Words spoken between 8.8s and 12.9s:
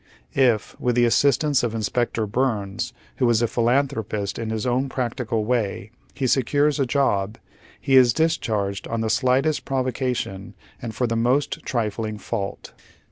on the slightest provocation, and for the most trifling fault.